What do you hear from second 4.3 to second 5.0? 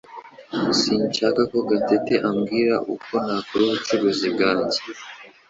bwanjye